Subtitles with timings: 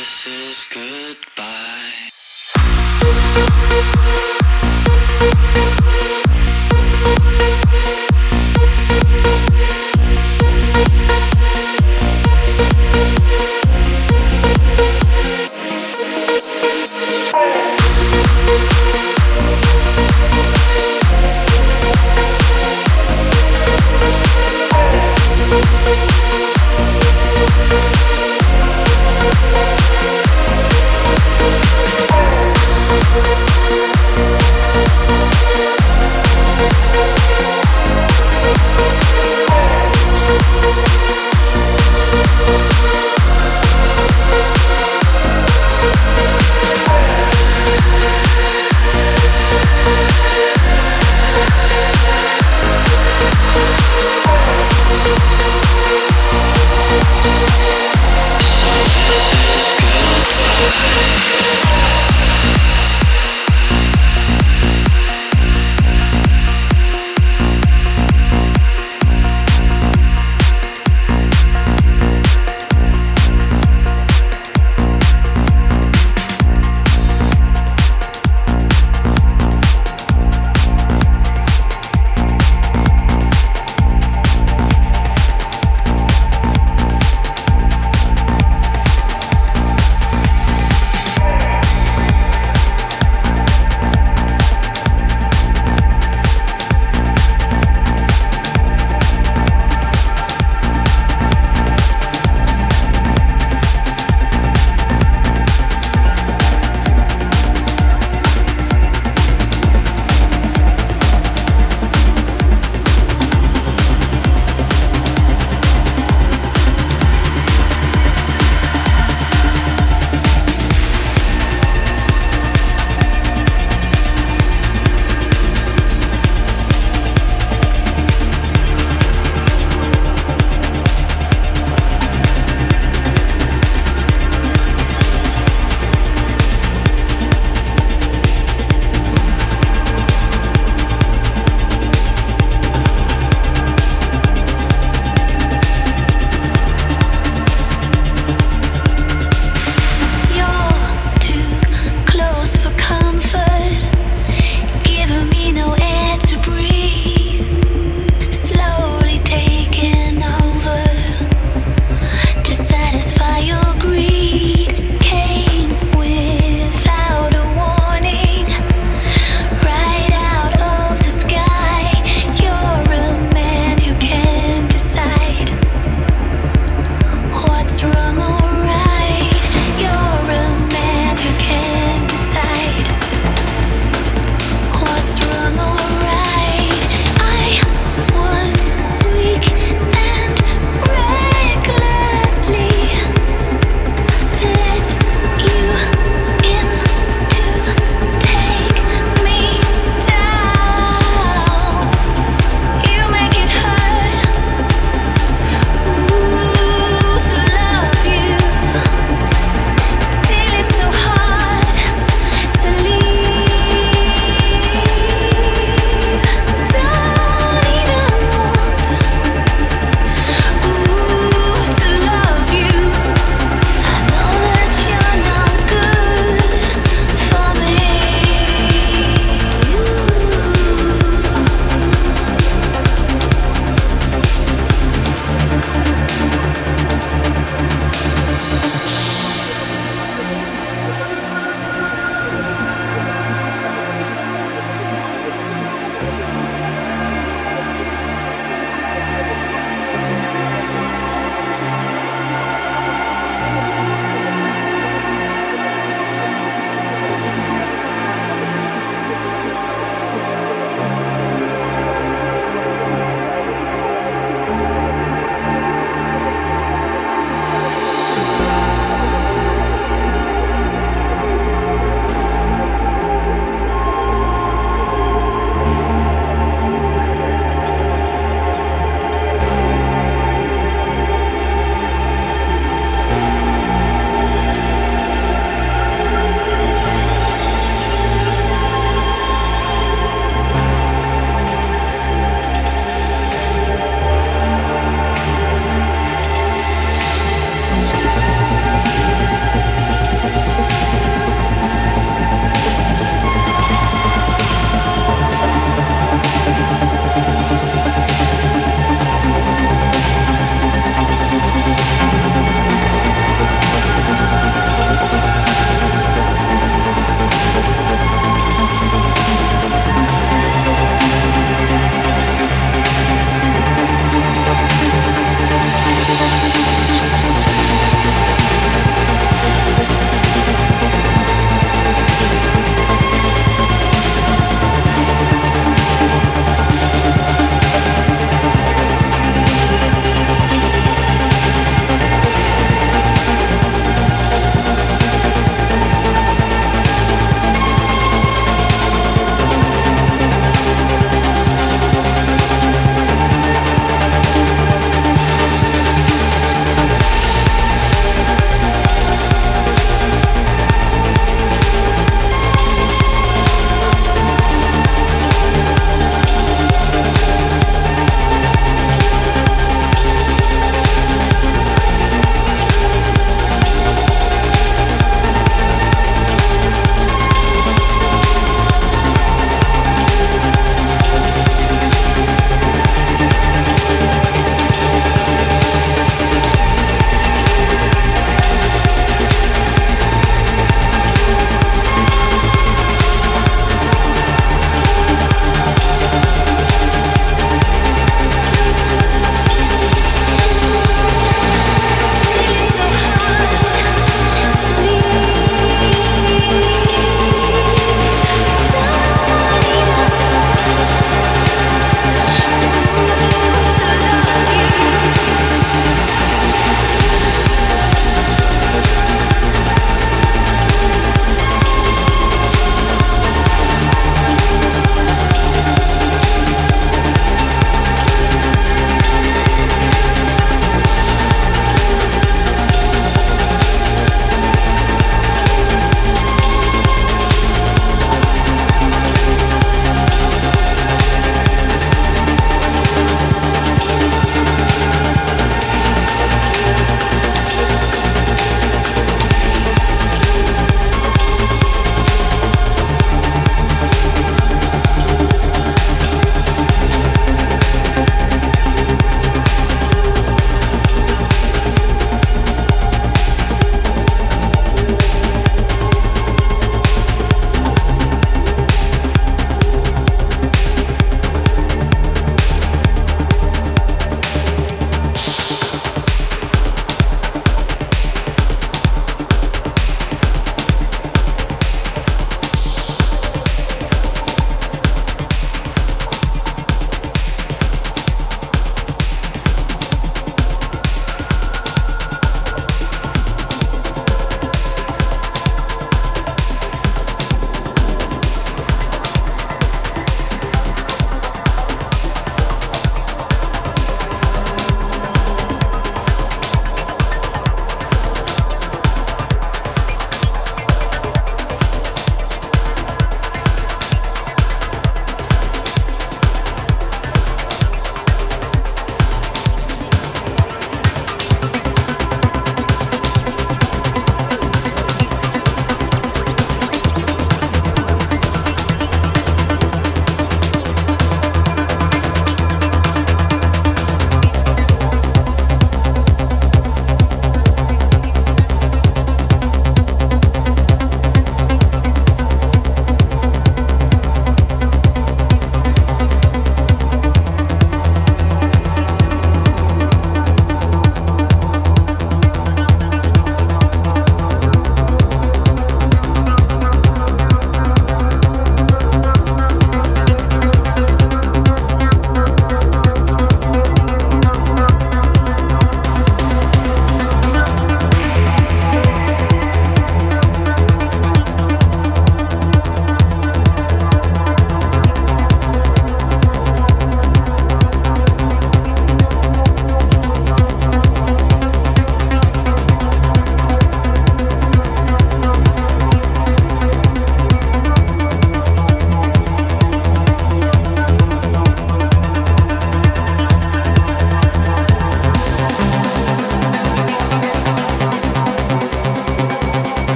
[0.00, 2.10] this is goodbye.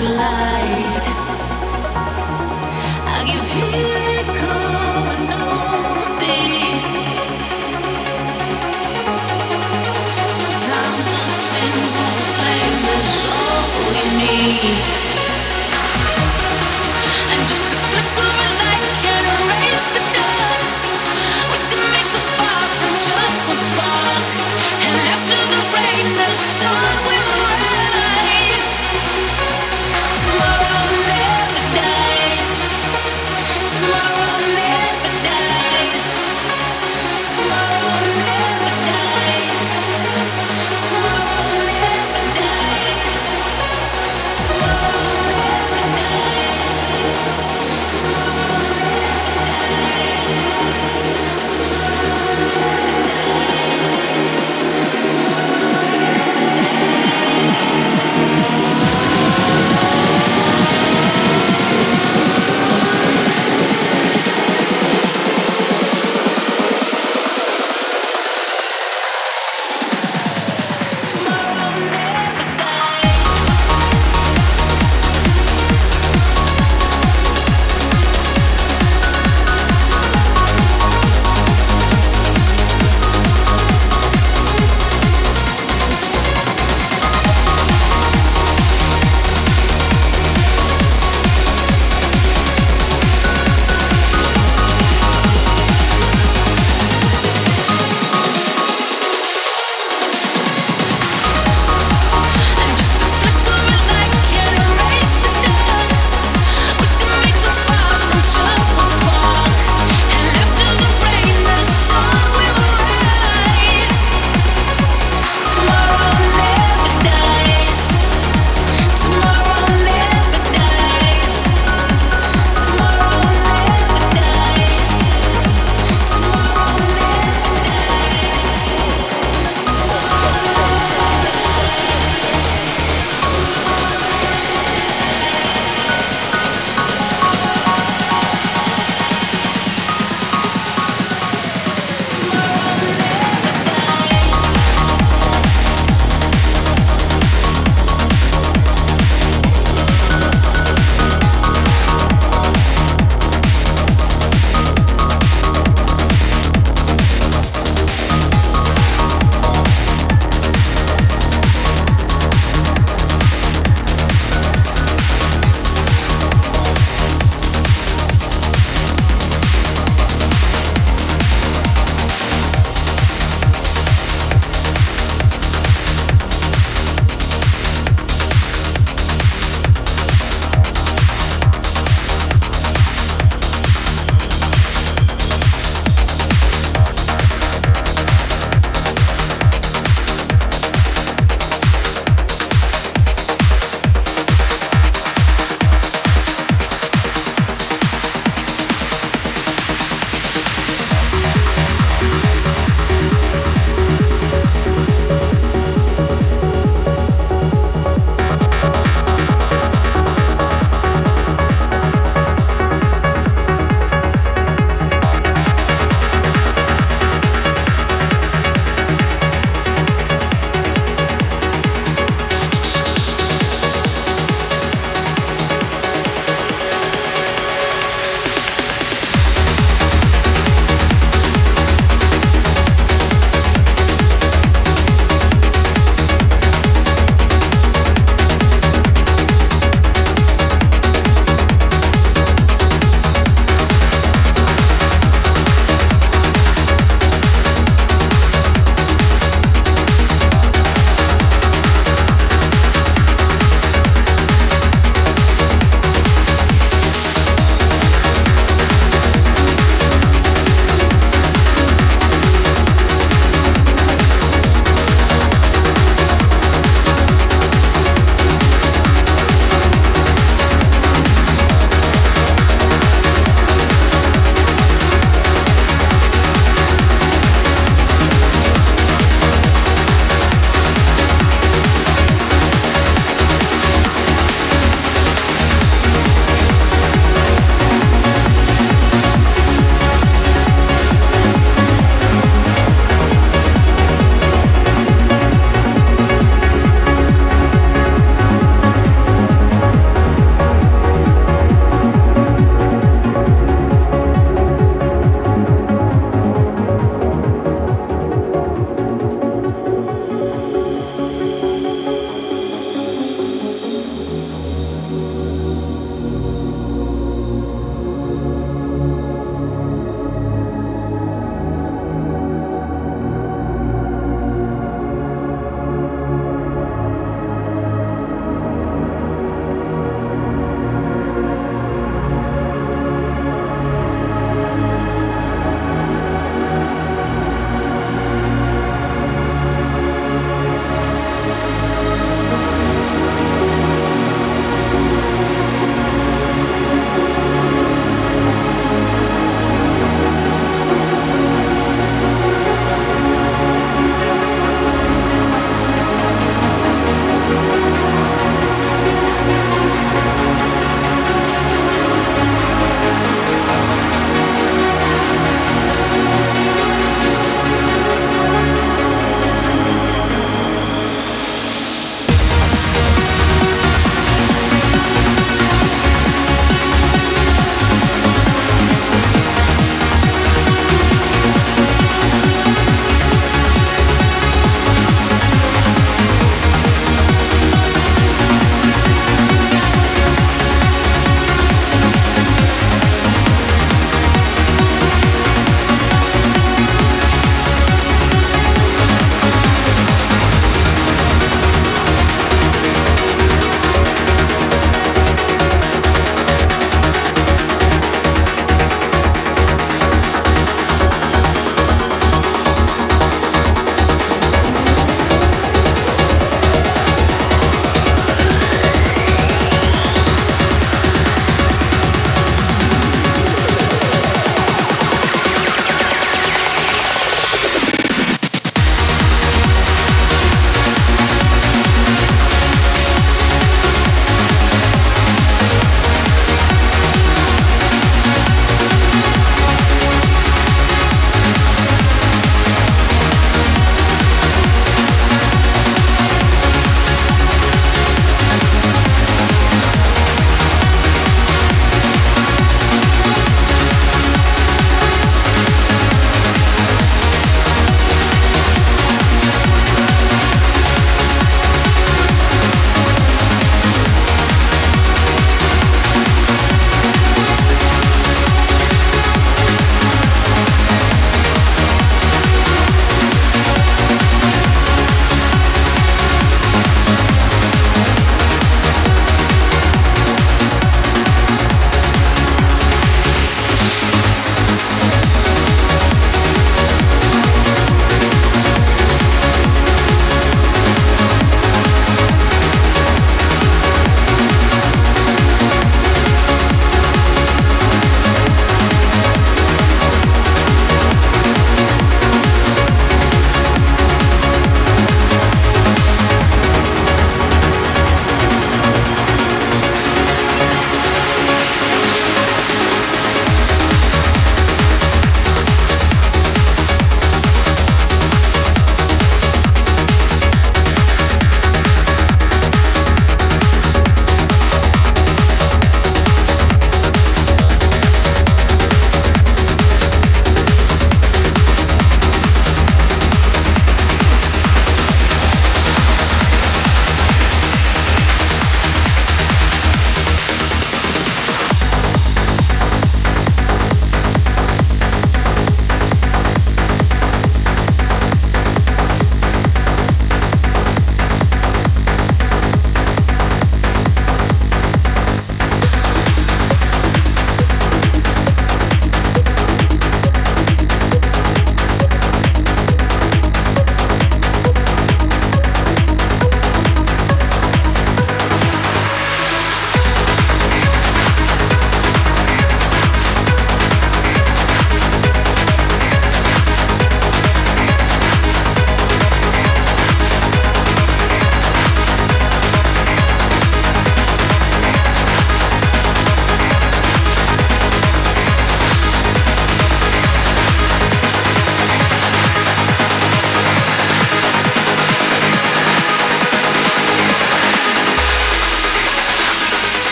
[0.00, 0.39] Doubts